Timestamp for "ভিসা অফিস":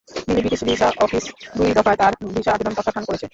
0.67-1.23